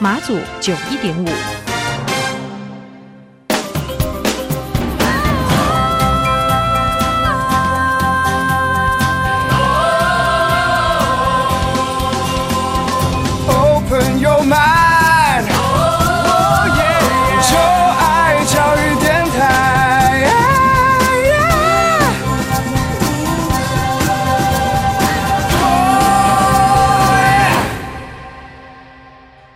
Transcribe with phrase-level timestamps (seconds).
[0.00, 1.67] 马祖九一点五。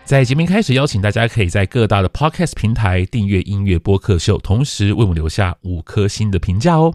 [0.04, 6.92] 在节目开始，邀请大家可以在各大的 Podcast 平台订阅音乐播客秀，同时为我们留下五颗星的评价哦。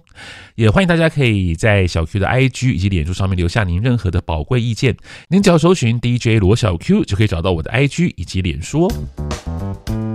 [0.55, 4.95] 也欢迎大家可以在小 Q 的 IG 以及脸书上面留下您任何的宝贵意见。
[5.29, 10.06] 您只要搜寻 DJ 罗小 Q 就可以找到我的 IG 以及脸书哦。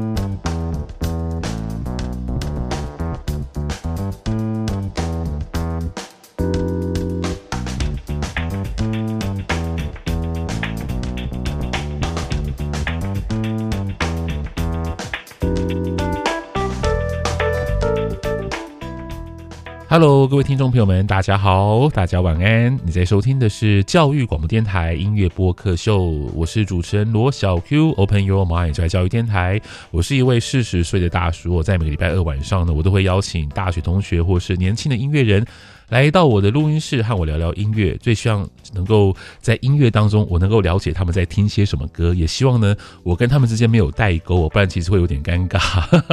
[19.93, 22.75] Hello，各位听众朋友们，大家好，大家晚安。
[22.83, 26.05] 你在收听的是教育广播电台音乐播客秀，
[26.35, 29.61] 我是主持人罗小 Q，Open Your Mind，在教育电台。
[29.91, 35.45] 我是一位四十岁的大叔，我在每个礼拜二晚上呢，我都会邀请大学同学或是年轻的音乐人。
[35.89, 45.59] 来到我的录音室和我聊聊音乐，最希望能够在音乐当中，我能够了解他们在听些什么歌，也希望呢，我跟他们之间没有代沟，不然其实会有点尴尬。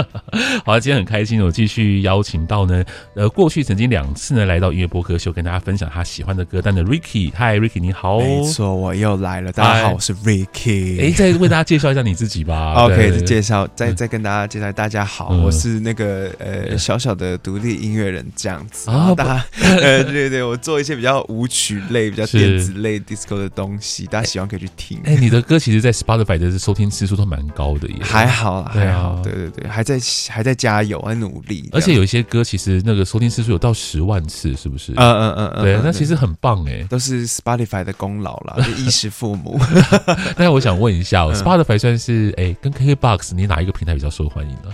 [0.66, 2.84] 好，今天很开心，我继续邀请到呢，
[3.16, 7.32] 呃，过去曾经两次呢来到音乐播客秀，跟大家分享他喜欢的歌单的 Ricky。
[7.34, 8.20] 嗨，Ricky，你好。
[8.20, 9.52] 没错，我又来了。
[9.52, 11.02] 大家好，我是 Ricky。
[11.02, 12.74] 哎，再为大家介绍一下你自己吧。
[12.74, 19.46] OK，介绍，再再跟大家介绍，大家好，嗯、我是那个呃小小的独立音乐人，这样子啊，大家。
[19.82, 25.00] 呃，对对对，我做一些比较舞曲类、比较电子类、disco 的东西，大家喜欢可以去听。
[25.04, 27.96] 哎，你的歌其实，在 Spotify 的收听次数都蛮高的耶。
[28.02, 30.00] 还好，还好，对对对，还在
[30.30, 31.70] 还在加油，还努力。
[31.72, 34.94] 而且有一些歌，其实那个收听次数有到十万次，是不是？
[34.94, 39.60] 嗯嗯嗯嗯，对，那其实很棒哎，都是 Spotify 的功劳啦， 就衣食父母。
[40.38, 44.72] 那我想问一下，Spotify 算是哎，跟 KKBOX 你哪一个平台比较受欢迎呢？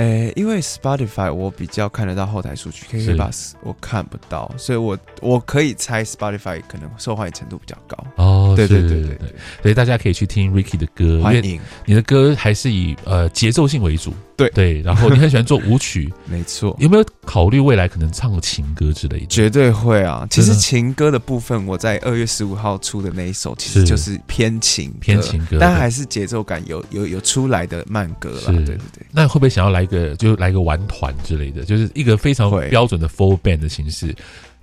[0.00, 7.96] 诶，因为 Spotify 我比较看得到后台数据，KK Bus 我看不到，所以我我可以猜 Spotify 可能受欢迎程度比较高。
[8.16, 9.28] 哦，对对对对对，
[9.60, 14.14] 所以大家可以去听 Ricky 的歌，欢迎你的歌还是以呃节奏性为主。
[14.40, 16.76] 对对，然后你很喜欢做舞曲， 没错。
[16.78, 19.26] 有没有考虑未来可能唱情歌之类的？
[19.26, 20.26] 绝对会啊！
[20.30, 28.46] 其实情歌的部分，我在二月十五号出的那一首，其实就是偏情偏情歌，但还是节奏感有有有出来的慢歌了。
[28.46, 29.06] 对对对。
[29.12, 34.14] 那会不会想要来一个，就来个玩团之类的，就是一个非常标准的 full band 的形式，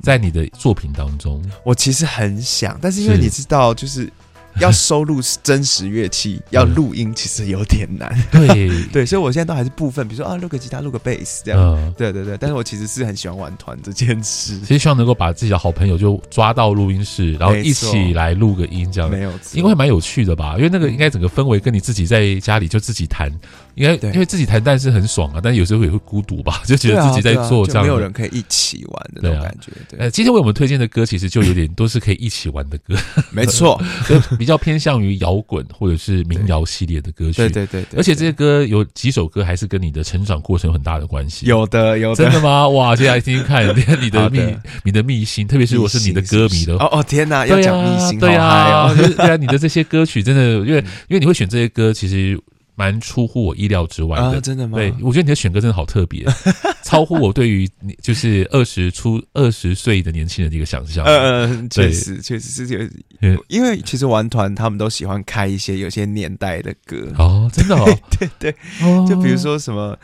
[0.01, 1.43] 在你的作品当中？
[1.63, 4.11] 我其实很想，但是因为你知道，就是。
[4.61, 8.11] 要收录真实乐器，要录音其实有点难。
[8.31, 11.59] 对 对，所以我现在都还是部分，比如说啊，录个吉他，录个贝斯这样。
[11.59, 14.59] 嗯、对对对，但是我其实是很喜欢玩团这件事。
[14.59, 19.09] 其实希望能够把自己的好朋友就抓到录音室，然后一起来录个音这样。
[19.09, 20.55] 没有，因为蛮有趣的吧？
[20.57, 23.31] 因为那个应该整个氛围跟你自己在家里就自己弹。
[23.77, 29.71] 因为因为自己弹，但是很爽啊，但有时候也会孤独吧， 就觉得自己在做这样，没有人可以一起玩的那种感觉。
[29.97, 32.95] 呃，今天为我们推荐的歌，其实就有点都是可以一起玩的歌，
[33.31, 33.79] 没错，
[34.09, 37.33] 就比较偏向于摇滚或者是民谣系列的歌曲。
[37.37, 41.45] 对对对，而且这些歌有几首歌还是跟你的成长过程有很大的关系。
[41.45, 42.67] 有的，有的，真的吗？
[42.69, 43.63] 哇，接下来听听看，
[44.01, 52.39] 你的秘，你的秘辛，特别是我是你的歌迷的哦哦天哪，要讲秘辛，对呀，对啊，你的这些歌曲真的，因为因为你会选这些歌，其实。
[52.79, 54.77] 蛮出乎我意料之外的，啊、真的吗？
[54.77, 56.23] 对，我觉得你的选歌真的好特别，
[56.85, 61.03] 超乎我对于你就是二十出二十岁的年轻人的一个想象。
[61.03, 62.91] 嗯嗯，确实确实是
[63.21, 67.11] 有，因为其实玩团他们都喜欢开一些有些年代的歌。
[67.17, 67.85] 哦，真的哦，
[68.19, 69.97] 对对对，就比如说什么。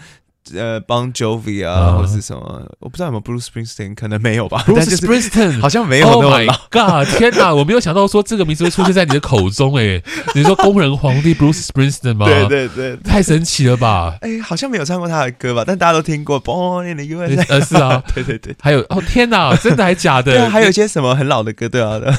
[0.55, 4.63] 呃，Bon Jovi 啊，或是什么，我不知道有没有 Bruce Springsteen，可能没有吧。
[4.67, 6.53] Bruce Springsteen 好像没有那么老。
[6.69, 7.53] God，天哪！
[7.53, 10.01] 我没有想到说这个名字会出现在你的口中，哎，
[10.35, 12.25] 你说工人皇帝 Bruce Springsteen 吗？
[12.25, 14.17] 对对对，太神奇了吧！
[14.21, 15.63] 哎，好像没有唱过他的歌吧？
[15.65, 17.45] 但大家都听过 Born in the USA。
[17.47, 18.55] 呃，是啊， 对对对。
[18.61, 20.49] 还有哦，天哪，真的还假的？
[20.49, 22.11] 还有一些什么很老的歌，对啊 的，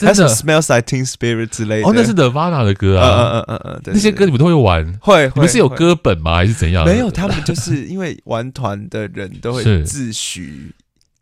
[0.00, 1.88] 还有什么 Smells Like Teen Spirit 之类的。
[1.88, 4.92] 哦，那是 Nirvana 的歌啊，嗯嗯嗯嗯嗯，那些歌你们都会玩？
[5.00, 6.36] 会，你们是有歌本吗？
[6.36, 6.84] 还是怎样？
[6.84, 8.36] 没有，他们就是因为玩。
[8.36, 10.70] 玩团的人都会自诩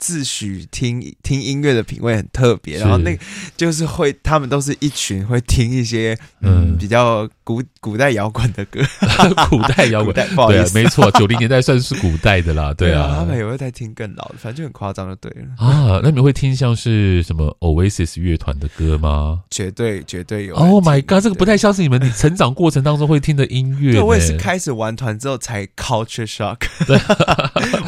[0.04, 3.18] 自诩听听音乐的品味很特别，然后那
[3.56, 7.26] 就是会，他们都是一群会听一些嗯比较。
[7.46, 8.80] 古古代摇滚的歌，
[9.50, 16.00] 古代摇滚， 不好意思，对，没错，九零年代算是古代的啦，对啊，他们也会在听更老的，反正就很夸张，就对了啊。
[16.02, 19.42] 那你们会听像是什么 Oasis 乐团的歌吗？
[19.50, 20.54] 绝对绝对有。
[20.54, 23.92] Oh my god，这个不太像是你们成长过程当中会听的音乐。
[24.00, 26.98] 对，我也是开始玩团之后才 culture shock，对，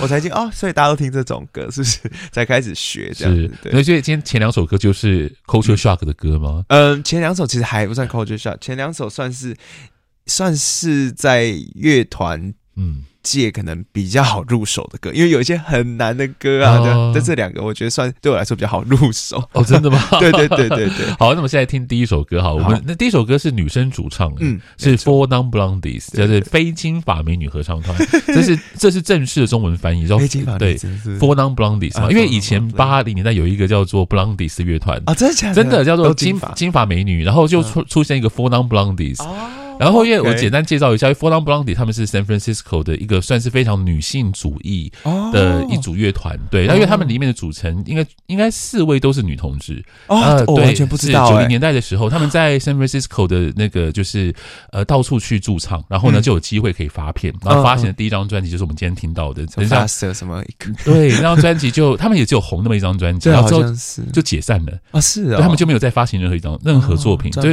[0.03, 1.99] 我才听哦，所以大家都听这种歌，是不是？
[2.33, 3.53] 才开始学这样子。
[3.63, 6.65] 对，所以今天前两首歌就是 culture shock 的歌吗？
[6.69, 9.33] 嗯，前两首其实还不算 culture shock，前两首算。
[9.33, 9.55] 是
[10.29, 19.43] 算是在乐团嗯界可能比较好入手的歌，因为有一些很难的歌啊，哦、但这两个我觉得算对我来说比较好入手。
[19.53, 20.01] 哦，真的吗？
[20.21, 21.11] 对对对对对。
[21.19, 27.97] 好，那么现在听第一首歌，哈，我们那第一首歌是女生主唱，嗯，是 Four Non Blondies，就是非金发美女合唱团，
[28.29, 35.55] 这是这是正式的中文翻译， 叫非金发对 Four Non Blondies 嘛，因为以前八零年代有一个叫做 Blondies 乐团啊，真的假的？
[35.55, 39.21] 真的叫做金金发美女，然后就出出现一个 Four Non Blondies。
[39.79, 44.91] 然后，因为我简单介绍一下，Four Non Blondies 他们是 San Francisco 的一个算是非常女性主义
[45.33, 46.39] 的一组乐团。
[46.51, 49.85] 对，那因为他们里面的组成应该应该四位都是女同志。
[50.07, 51.31] 啊，我完全不知道。
[51.31, 54.35] 九零年代的时候，他们在 San Francisco 的那个就是
[54.73, 59.47] 呃到处去驻唱，然后呢就有机会可以发片，然后发行的第一张专辑就是我们今天听到的。
[59.69, 60.43] 发射什么？
[60.85, 63.63] 对，那张专辑就他们也只有红那么一张专辑，然后之后
[64.13, 67.53] 就解散了啊，是啊，他们就没有再发行任何一张任何作品，就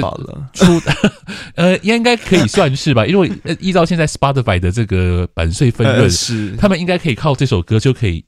[0.53, 0.81] 出
[1.55, 2.12] 呃应该。
[2.15, 8.23] 可以算是吧，因为依照现在 Spotify 的这个版税分润，是他们应该可以靠这首歌就可以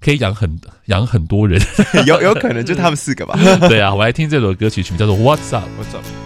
[0.00, 1.60] 可以养很养很多人，
[2.06, 3.38] 有有可能就他们四个吧。
[3.68, 5.68] 对啊，我来听这首歌曲，曲名叫做 What's Up。
[5.78, 6.25] What's Up。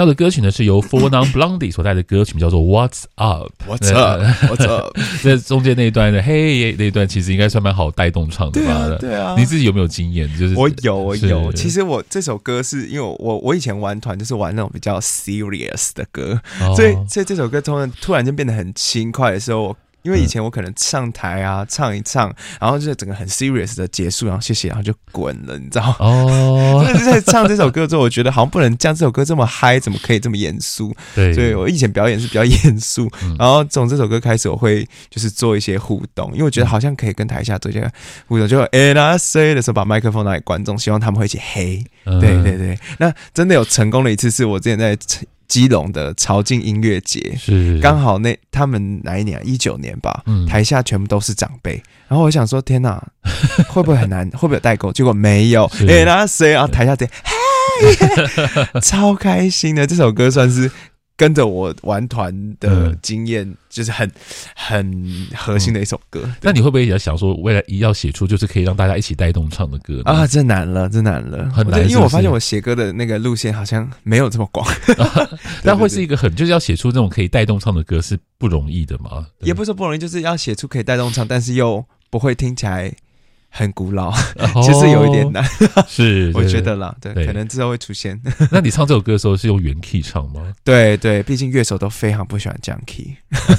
[0.00, 4.98] 挑的歌曲呢，是由 Four Non Blondies 所带的歌曲，叫做 What's Up，What's Up，What's Up。
[5.22, 8.96] 这中间那一段的嘿，那一段其实应该算蛮好带动唱的吧？
[8.98, 10.26] 对啊，你自己有没有经验？
[10.38, 11.52] 就是我有，我有。
[11.52, 16.40] 其实我这首歌是因为我我以前玩团就是玩那种比较 serious 的歌，
[16.74, 19.76] 所以所以这首歌突然突然间变得很轻快的时候。
[20.02, 25.96] 因为以前我可能上台啊唱一唱，然后就整个很 serious 的结束，然后谢谢，然后就滚了，你知道吗？
[26.00, 30.94] 哦， 但是在唱这首歌之后，我觉得好像不能将这首歌这么嗨，怎么可以这么严肃？
[31.14, 37.80] 对，所以我以前表演是比较 严肃，然后从这首歌开始，我会就是做一些互动，因为我觉得好像可以跟台下做一些
[38.26, 41.84] 互动，就 And I say 的时候把麦克风拿给观众，希望他们会一起嘿。
[42.04, 44.96] 对对对，那真的有成功的一次，是我之前在。
[45.50, 49.42] 基隆的潮境音乐节是刚好那他们哪一年啊？
[49.44, 50.22] 一九年吧。
[50.26, 53.04] 嗯，台下全部都是长辈，然后我想说，天哪，
[53.68, 54.24] 会不会很难？
[54.30, 54.92] 会不会有代沟？
[54.92, 55.64] 结果没有。
[55.88, 56.68] 哎，那谁啊？
[56.68, 57.34] 台下这嗨，
[58.80, 59.84] 超开心的。
[59.86, 60.70] 这首歌算是。
[61.20, 64.10] 跟着我玩团的经验，嗯、就是很
[64.56, 66.22] 很核心的一首歌。
[66.24, 70.26] 嗯、那你会不会也想说，未来要写出就是可以让大家一起带动唱的歌啊？
[70.26, 71.86] 这难了，这难了，很难。
[71.86, 74.66] 因为我发现我写歌的那个路线好像没有这么广。
[74.96, 75.28] 啊、
[75.62, 79.26] 但会是一个很就是要写出这种可以带动唱的歌是不容易的嘛？
[79.40, 82.90] 也不是说不容易，就是要写出可以带动唱，但是又不会听起来。
[83.52, 84.12] 很古老，
[84.62, 85.44] 其实有一点难，
[85.88, 88.18] 是我觉得啦，对，可能之后会出现。
[88.50, 90.40] 那你唱这首歌的时候是用原 key 唱吗？
[90.64, 93.16] 对对，毕竟乐手都非常不喜欢降 key，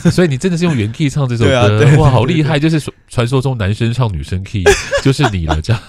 [0.10, 2.58] 所以你真的是用原 key 唱这首 歌，哇，好厉害！
[2.58, 4.64] 就是传说中男生唱女生 key，
[5.04, 5.82] 就是你了，这样。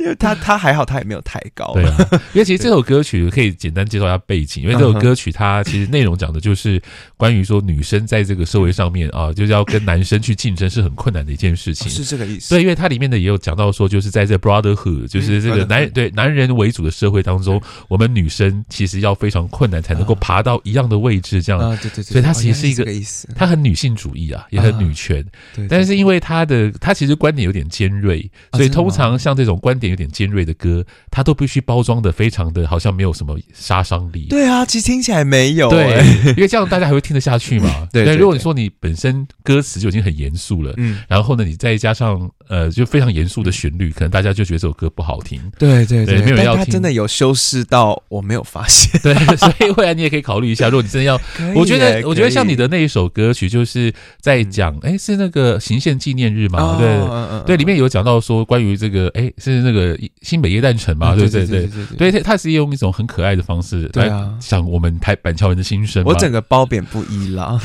[0.00, 1.72] 因为他他还好，他也没有太高。
[1.74, 6.82] 对啊，因为其实这首歌曲可以简单介绍一下背景，因为这首歌曲它其实内容讲的就是
[7.16, 12.50] 关于说女生在这个社会上面啊，就是要跟男生去竞争是很困难的一件事情，是这个意思。
[12.50, 13.38] 对，因为它里面的也有。
[13.44, 21.60] 讲到说，就是在这 brotherhood，就是这个男人对男人为主的社会当中，我们女生其实要非常困难才能够爬到一样的位置，这样。
[21.76, 22.04] 对对对。
[22.04, 25.22] 所以它其实是一个意思，它很女性主义啊，也很女权。
[25.54, 25.68] 对。
[25.68, 34.28] 但是因为他的他其实观点有点尖锐，所以通常像这种观点有点尖锐的歌，他都必须包装的非常的好像没有什么杀伤力。
[34.30, 35.68] 对啊，其实听起来没有。
[35.68, 37.86] 对，因为这样大家还会听得下去嘛。
[37.92, 38.16] 对。
[38.16, 43.33] 如果你说你本身歌词就已经很严肃了，嗯，然后呢，你再加上呃，就非常严肃。
[43.42, 45.40] 的旋律，可能大家就觉得这首歌不好听。
[45.58, 46.74] 对对对，没有人要听。
[46.74, 49.00] 真的有修饰到我没有发现。
[49.02, 51.20] 对， 所以未来你也可以考虑一下，如果你真的要，
[51.54, 56.76] 我觉得我觉得像你的那一首歌曲，就是在讲，哎，是那个行宪纪念日嘛？
[56.78, 61.14] 对对，里面有讲到说关于这个，哎，是那个新北耶诞城嘛？
[61.14, 64.10] 对对对对对，他是用一种很可爱的方式来
[64.40, 66.04] 讲我们台板桥人的心声。
[66.04, 67.58] 我整个褒贬不一啦。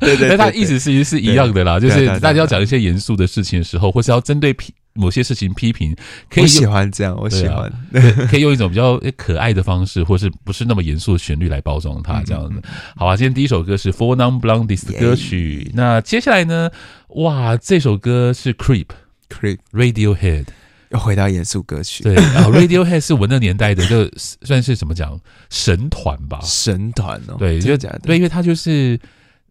[0.00, 4.55] 对 对，他意思其实是一样的啦，就是大家要讲一些严肃的事情的时候，或是要针对。
[4.98, 5.94] 某些事情批评，
[6.30, 7.70] 可以我喜欢这样，我喜欢，
[8.30, 12.62] 可以用一种比较可爱的方式，或是不是那么严肃的旋律来包装它，这样子。
[12.96, 16.70] 好啊，今天第一首歌是 Four Non Blondes 的歌曲，那接下来呢？
[17.08, 18.86] 哇，这首歌是 Creep
[19.28, 20.46] Creep Radiohead，
[20.88, 22.02] 又回到严肃歌曲。
[22.02, 24.10] 对，然后 Radiohead 是我那年代的，就
[24.46, 25.20] 算是怎么讲
[25.50, 27.36] 神团吧，神团哦。
[27.38, 28.98] 对，就讲对，因为他就是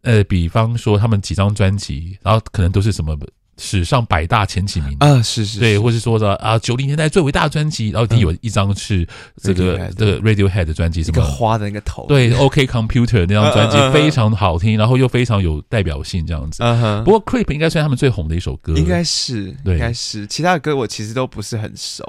[0.01, 3.15] 呃，比方说他们几张专辑，然后可能都是什么。
[3.57, 4.95] 史上百大前几名。
[4.99, 9.07] 啊，是是，对，或是说的啊，九零年代最伟大的专辑，然后第有一张是
[9.41, 11.23] 这个这个 Radiohead 的专辑，什么？
[11.23, 16.63] 花的那个头，对，OK Computer 那张专辑非常好听，然后又非常有代表性这样子。
[17.03, 22.03] 不过 Creep 应该算他们最红的一首歌，应该是，应该是，其他的歌我其实都不是很熟。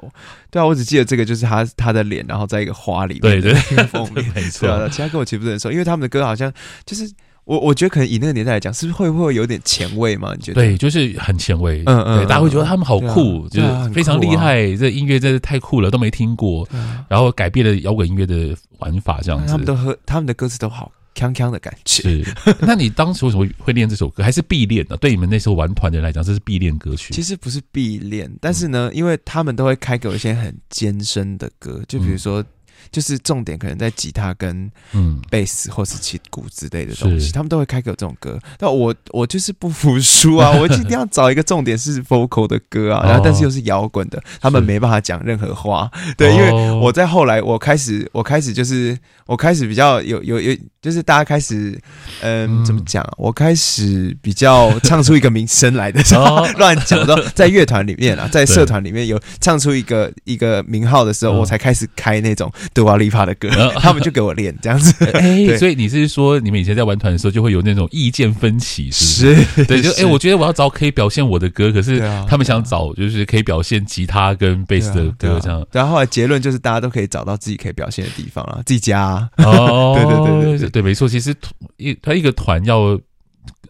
[0.50, 3.54] 对啊，我只记得这个就是他他的脸，然后在一个花里面，对对，
[3.86, 4.24] 封面。
[4.34, 4.88] 没错。
[4.88, 6.52] 其他歌我其实不是很熟，因为他们的歌好像
[6.84, 7.10] 就是。
[7.46, 10.34] 我我觉得可能以那个年代来讲，是不是会不会有点前卫嘛？
[10.36, 10.60] 你觉得？
[10.60, 11.80] 对，就是很前卫。
[11.86, 14.76] 嗯嗯，对，大家会觉得他们好酷，就是非常厉害。
[14.76, 16.68] 这音乐真的太酷了，都没听过。
[17.08, 19.46] 然后改变了摇滚音乐的玩法，这样子。
[19.46, 22.02] 他们都和他们的歌词都好锵锵的感觉。
[22.02, 22.34] 是。
[22.58, 24.24] 那你当时为什么会练这首歌？
[24.24, 24.96] 还是必练的？
[24.96, 27.14] 对你们那时候玩团的人来讲，这是必练歌曲。
[27.14, 32.44] 其实不是必练，但是呢，因为他们都会开给我一些很艰深的歌，就比如说。
[32.90, 38.38] 就是重点可能在吉他跟嗯贝斯或是琴鼓之类的东西，他们都会开给我这种歌。
[38.58, 40.50] 但我我就是不服输啊！
[40.58, 45.90] 我一定要找一个重点是 vocal 的歌啊，然后但是又是摇滚的，他们没办法讲任何话。
[46.16, 51.78] 对，因为我在后来我开始我开始就是我开始比较有有有，就是大家开始
[52.22, 53.06] 嗯怎么讲？
[53.16, 62.50] 我开始比较唱出一个名声来的时候， 乱讲的在乐团里面啊，在社团里面有唱出一个一个名号的时候，我才开始开那种。
[62.74, 63.48] 杜瓦利帕的歌，
[63.80, 65.04] 他们就给我练这样子。
[65.12, 69.64] 哎，所以你是说，你们以前在玩团的时候，就会有那种意见分歧，是不是？
[69.64, 75.66] 对，就哎，我觉得我要找可以表现我的歌，可是他们想找就是可以表现吉他跟贝斯的歌，这样。
[75.72, 79.28] 然后后来结论就是，大家都可以找到自己可以表现的地方啊，自己家。
[79.38, 81.08] 哦， 对对对对对，没错。
[81.08, 81.34] 其实
[81.76, 82.98] 一他一个团要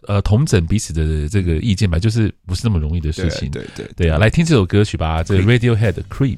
[0.07, 3.49] 呃统整彼此的这个意见吧，就是不是那么容易的事情。
[3.51, 6.37] 对对对啊，来听这首歌曲吧，这个 Radiohead 的 Creep。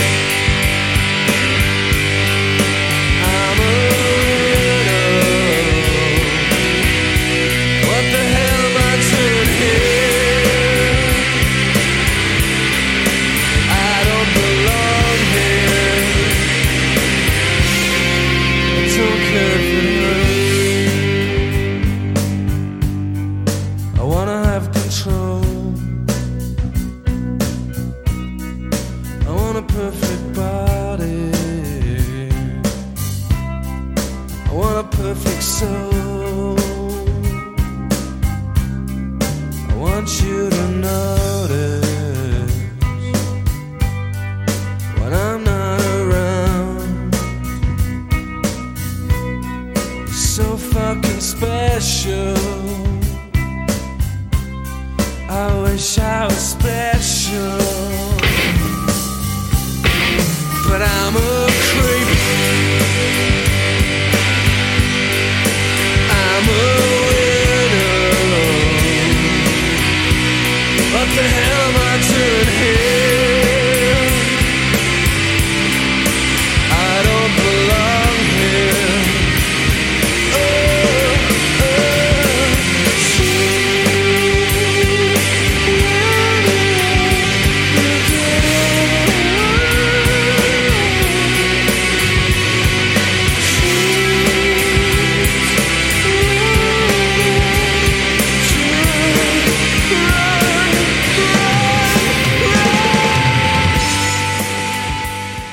[40.01, 41.20] Want you to notice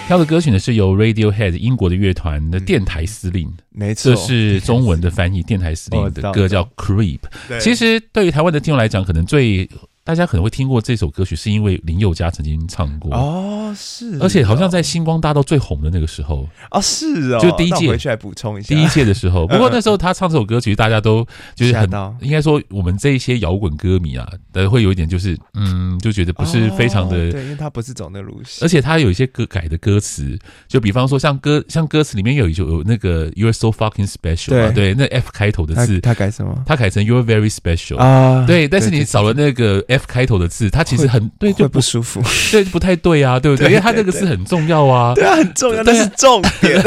[0.08, 5.42] 挑的歌曲呢是由 Radiohead 英国的乐团的电台司令，没错，这是中文的翻译。
[5.42, 7.18] 电台司令的歌叫 Creep。
[7.60, 9.68] 其实对于台湾的听众来讲，可能最
[10.08, 13.14] 大家可能会听过这首歌曲，是因为林宥嘉曾经唱过。
[13.14, 16.48] 哦，是，而且好像在星光大道最红的那个时候。
[16.70, 17.86] 哦，是哦，就第一届。
[17.90, 19.44] 回去来补充一下，第一届的时候。
[19.48, 21.86] 不过那时候他唱这首歌，其实大家都就是很
[22.22, 36.64] 应该说，我们这一些摇滚歌迷啊，都会有一点就是嗯，就觉得不是非常的对，因为他不是走那路线，而且他有一些歌改的歌词，就比方说像歌像歌词里面有一首有那个 You're so fucking special 啊，对，那 F 开头的字，他改什么？
[36.64, 40.70] 他改成 You're very special 啊，对，但是你少了那个 F 开头的字。
[40.70, 43.68] 它其实很对，就不舒服， 对，不太对啊，对不对？
[43.68, 46.82] 因为它这个字很重要啊，对啊，很重要，但是重点。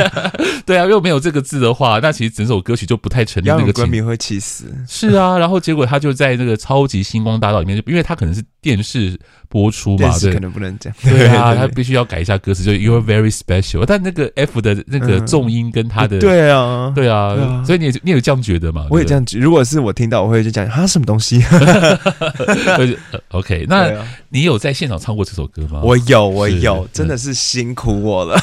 [0.64, 3.48] 对啊，如果没有这个字的话，那其实整首歌曲就不太成立。
[3.48, 4.64] 那个歌迷会气死。
[4.88, 10.92] 是啊，然后结果他就在那个超级星光大道里面，就因为他可能是电视播出嘛，对，可能不能讲。
[11.02, 13.84] 对 啊，他必须要改一下歌词，就 You're very special。
[13.86, 18.86] 但那个 F 的那个重音跟他的，对啊，对啊，所以你你有这样觉得吗？
[18.90, 19.44] 我也这样觉得。
[19.44, 21.44] 如果是我听到，我会就讲啊什么东西。
[23.30, 23.90] OK，那
[24.28, 25.80] 你有在现场唱过这首歌吗？
[25.82, 28.40] 我有，我有，真的是辛苦我了。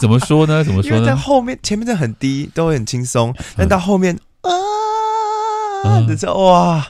[0.00, 0.62] 怎么说呢？
[0.64, 0.96] 怎么说呢？
[0.96, 6.86] 因为在后面前面的很低，都会很轻松，但到后面啊，的时候哇，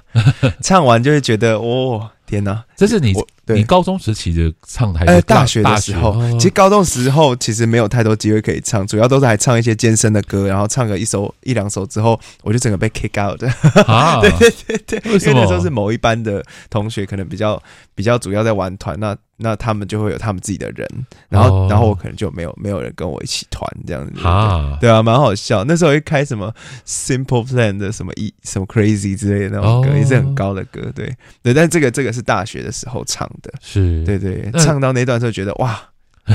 [0.62, 2.64] 唱完就会觉得哦，天哪！
[2.76, 3.12] 这是你
[3.54, 13.48] 你高中时期的唱台，呃，大学的时候，其实高中时候其实没有太多机会可以唱，主要都是还唱一些健身的歌，然后唱个一首一两首之后，我就整个被 kick out 的。
[13.84, 14.50] 啊， 对对
[14.86, 15.32] 对对，为什么？
[15.32, 17.60] 因为那时候是某一班的同学，可能比较
[17.94, 20.86] 比较主要在玩团，那那他们就会有他们自己的人，
[21.28, 24.26] 然后然后我可能就没有没有人跟我一起团这样子。
[24.26, 25.64] 啊，对啊，蛮好笑。
[25.64, 26.54] 那时候会开什么
[26.86, 30.92] Simple Plan 的什么一什么 Crazy 之类的那种歌，也是很高的歌。
[30.94, 33.52] 对对，但这个这个是大学的时候唱的。
[33.60, 35.80] 是对对，唱到那段时候觉得哇，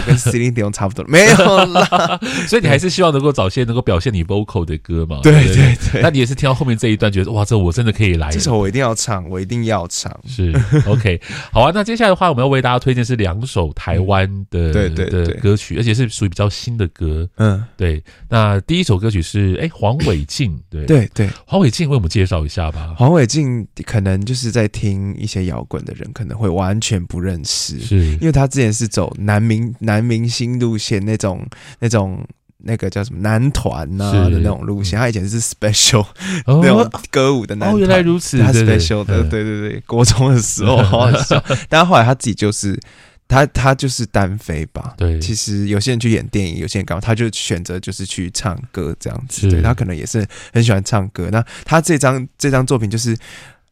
[0.06, 2.20] 跟 Celine Dion 差不多，没有啦。
[2.48, 5.20] 所以你还是希望能够找些能够表现你 vocal 的歌嘛？
[5.24, 6.02] 对对对。
[6.02, 8.32] 那你也是听到后面这一段，觉得哇，这我真的可以来。
[8.32, 10.16] 这首我一定要唱，我一定要唱。
[10.28, 10.54] 是
[10.86, 11.20] OK，
[11.52, 11.72] 好啊。
[11.74, 17.28] 那接下来的话，我们要为大家推荐是两首台湾的对对的歌曲，而且是属于比较新的歌。
[17.38, 18.04] 嗯，对。
[18.30, 22.94] 那第一首歌曲是哎黄伟晋，对对对，黄伟晋为我们介绍一下吧。
[22.98, 31.46] 黄伟晋可能就是在听一些摇滚的人可能会完全不认识，是因为他之前是走南明男明星路线那种
[31.80, 32.26] 那种
[32.58, 36.06] 那个叫什么男团呐的那种路线，他以前是 special、
[36.46, 37.76] 哦、 那种歌舞的男团。
[37.76, 42.80] 哦，原来如此，他 special 的，对对对，国中的时候 好好笑，但后来他自己就是。
[43.28, 45.18] 他他就是单飞吧，对。
[45.20, 49.50] 其实有些人去演电影，有些人干嘛，他就选择就是去唱歌这样子。
[49.50, 51.28] 对，他可能也是很喜欢唱歌。
[51.32, 53.18] 那他这张这张作品就是。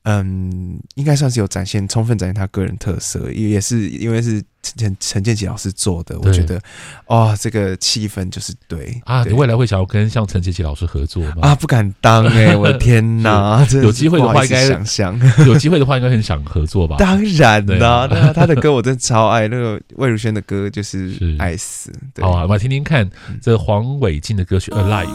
[0.04, 6.60] 嗯，应该算是有展现，充分展现他个人特色，也也是因为是陈陈建奇老师做的，我觉得，
[7.06, 9.24] 哦，这个气氛就是对啊。
[9.24, 11.38] 你未来会想要跟像陈建奇老师合作吗？
[11.42, 13.66] 啊，不敢当哎、欸，我的天哪！
[13.82, 16.98] 有机会的话，应该想象有机会的话，应该很想合作吧？
[16.98, 21.94] 当然啦，那啊，他的歌我真的超爱，那个魏如萱的歌就是爱死。
[22.14, 23.10] 对，好啊，我们来听听看
[23.42, 25.08] 这黄伟晋的歌曲《Alive》。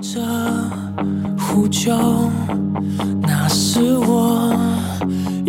[0.00, 0.18] 着
[1.38, 1.92] 呼救，
[3.20, 4.54] 那是我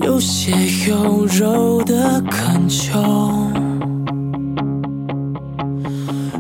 [0.04, 0.52] 有些
[0.90, 3.00] 有肉的恳求。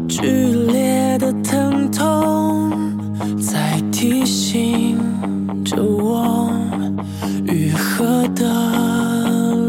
[0.10, 0.22] 剧
[0.72, 2.70] 烈的疼痛
[3.40, 4.98] 在提醒
[5.64, 6.52] 着我，
[7.46, 8.46] 愈合的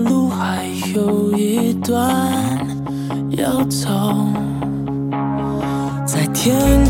[0.09, 2.11] 路还有一段
[3.31, 3.89] 要走。
[6.05, 6.82] 在天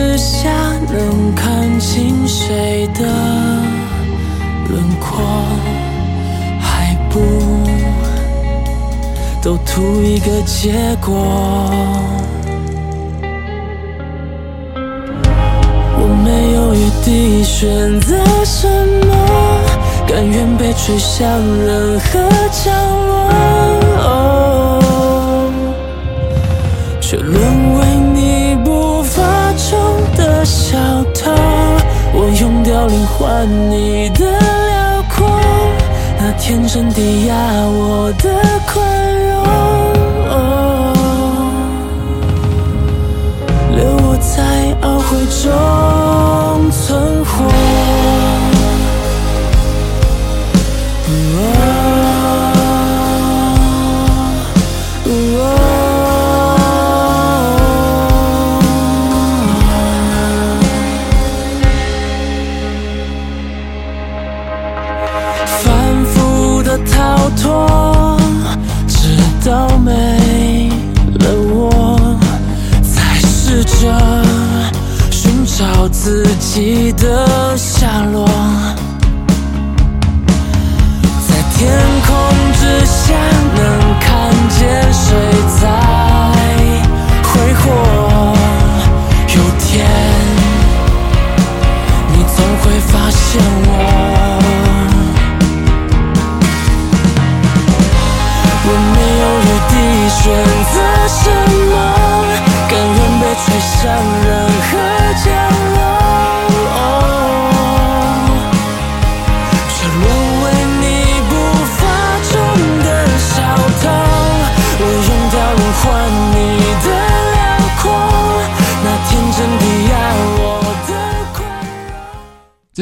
[0.00, 0.48] 之下，
[0.88, 3.02] 能看清谁的
[4.66, 5.20] 轮廓，
[6.58, 7.20] 还不
[9.42, 11.14] 都图一个结果。
[15.98, 18.66] 我没有余地选择什
[19.06, 19.14] 么，
[20.08, 22.18] 甘愿被吹向任何
[22.50, 22.72] 角
[23.06, 23.30] 落，
[32.70, 35.28] 凋零换你的辽阔，
[36.20, 37.34] 那天真抵押
[37.66, 38.30] 我的
[38.64, 38.80] 宽
[39.26, 39.42] 容，
[43.74, 45.89] 留我在懊悔中。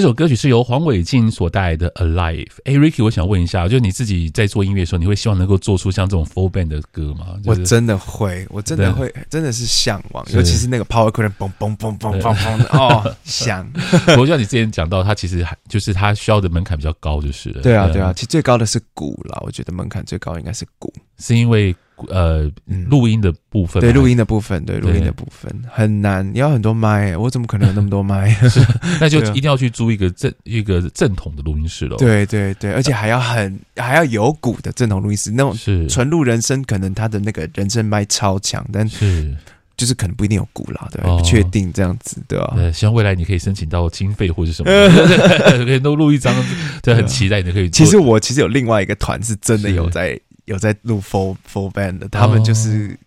[0.09, 2.47] 首歌曲是由黄伟晋所带来的《Alive》。
[2.64, 7.37] 哎，Ricky，我想问一下，就是你自己在做音乐的时候，你会希望能够做出像这种 full band 的歌吗？
[7.44, 13.71] 就是、我真的会，我真的会，真的是向往，尤其是那个 power chord 嘣嘣嘣嘣嘣嘣的 哦，响。
[14.16, 17.61] 我知道你之前讲到，它其实还就是它需要的门槛比较高，就是了。
[17.61, 21.77] 对啊，对啊，其实最高的是鼓啦，我觉得门槛最高应该是鼓，是因为。
[22.08, 22.50] 呃，
[22.88, 28.37] 录音的部分，对录音的部分，对录音的部分很难，你要很多麦，我怎么可能有那么多麦？
[29.00, 31.96] 那就一定要去租一个正一个正统的录音室喽。
[31.96, 39.37] 对对对，而且还要很还要有鼓的正统录音室，那种是纯录人声，可能他的那个人声麦超强，但是
[39.76, 42.56] 就是可能不一定有鼓啦，对吧，不确定这样子，对吧？
[42.72, 44.70] 希望未来你可以申请到经费或者什么，
[45.64, 46.34] 可以都录一张，
[46.82, 47.68] 对，很期待你可以。
[47.70, 50.20] 其实我其实有另外一个团是真的有在。
[50.48, 52.98] 有在录 full full band 的，他们就是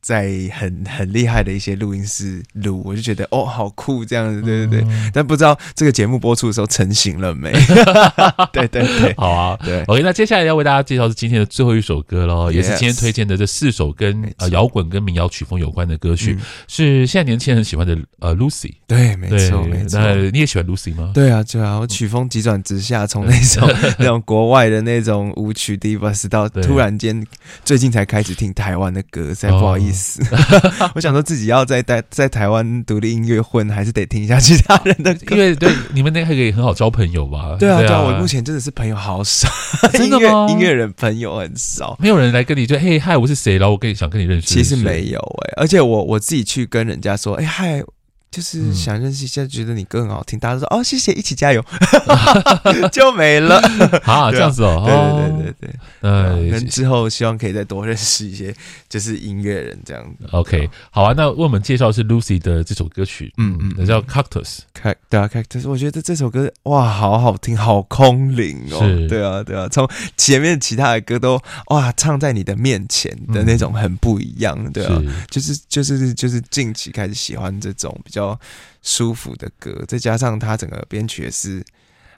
[0.00, 4.88] 在很很厉害的一些录音室录，我就觉得哦，好酷这样子，对对对。
[4.88, 7.52] 嗯、但不知道这个节目播出的时候成型了没？
[8.52, 9.82] 对 对对， 好啊，对。
[9.84, 18.74] OK，那接下来要为大家介绍是今天的最后一首歌喽，也是今天推荐的这四首跟呃摇滚跟民谣曲风有关的歌曲，嗯、是现在年轻人很喜欢的呃 Lucy。
[18.86, 20.00] 对，没错没错。
[20.00, 21.10] 那你也喜欢 Lucy 吗？
[21.14, 27.26] 对啊，对啊，我曲风急转直下，从那种 那种国外的那种舞曲 Divas 到突然间
[27.64, 30.22] 最近才开始听台湾的歌，实在不好意意思。
[30.94, 35.36] 我想说自己要在在在台湾独立音乐混，还是得听一下其他人的歌。
[35.36, 37.56] 因为对你们那个可以很好交朋友吧？
[37.58, 39.48] 对啊，对啊，我目前真的是朋友好少，
[39.92, 40.46] 真的吗？
[40.50, 43.58] 音乐人朋友很少，没有人来跟你就嘿嗨，我是谁？
[43.58, 44.46] 然后我跟你想跟你认识。
[44.46, 47.82] 其实没有哎、欸，而且我我自己去跟人家说，哎嗨。
[48.30, 51.60] 就是想认识一下，觉得你歌很好听，大家都说哦，谢谢，一起加油，
[52.92, 53.60] 就没了。
[54.04, 58.54] 好，这样子哦，对对对对对，呃，之后希望可以再多认识一些，
[58.88, 60.28] 就是音乐人这样子。
[60.30, 64.58] OK，好啊，那为我们介绍是 Lucy 的这首歌曲，嗯嗯，那叫 Cactus，
[65.08, 78.19] 对啊，Cactus，我觉得这首歌哇，好好听，好空灵哦，对啊对啊，从前面其他的歌都哇，唱在你的面前的那种很不一样，对啊，就是就是就是近期开始喜欢这种比较。
[78.20, 78.38] 较
[78.82, 81.64] 舒服的歌，再加上他整个编曲也是。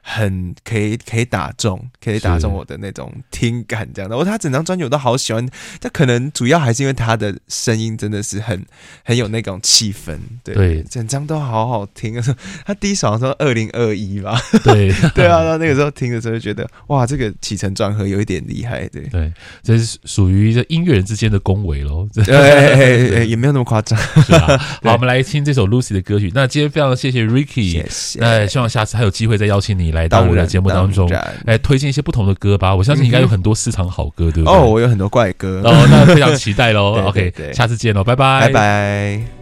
[0.03, 4.17] 很可以可以打中，可以打中我的那种听感，这样的。
[4.17, 5.49] 我他整张专辑我都好喜欢，
[5.81, 8.65] 但可能主要还是因为他的声音真的是很
[9.05, 10.83] 很有那种气氛，对，对。
[10.91, 12.21] 整张都好好听。
[12.67, 14.93] 他第一首说二零二一吧，对。
[15.15, 19.03] 对啊，那那个时候听的时候就觉得哇，这个起承转合有一点厉害，对。
[19.05, 24.59] 对，这是属于这音乐人之间的恭维喽，对， 也没有那么夸张，是吧？
[24.83, 26.31] 好，我们来听这首 Lucy 的歌曲。
[26.35, 27.83] 那今天非常谢谢 Ricky，
[28.19, 30.03] 那希望下次还有机会再邀请你。
[30.03, 31.09] 来到我的节目当中，
[31.45, 32.75] 来推荐一些不同的歌吧。
[32.75, 34.53] 我相信应该有很多私藏好歌，对不对？
[34.53, 36.95] 哦，我有很多怪歌，哦，那非常期待喽。
[37.09, 39.42] OK，下次见喽，拜拜，拜拜。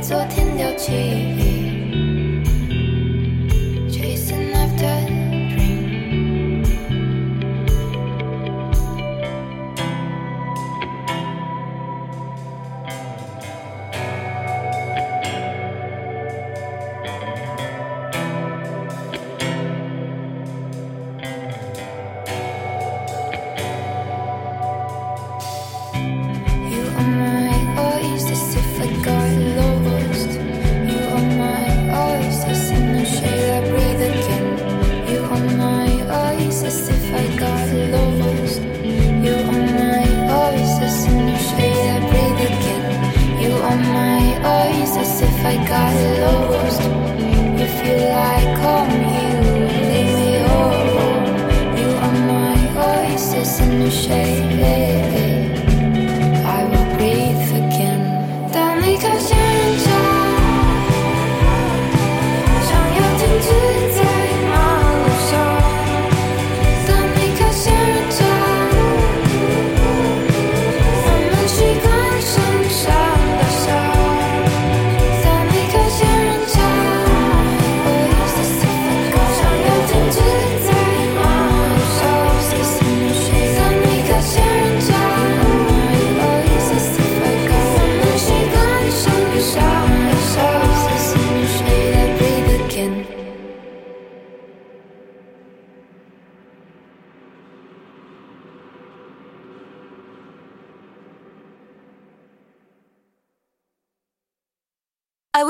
[0.00, 1.57] 昨天丢记忆。
[53.86, 55.27] shade.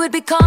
[0.09, 0.29] become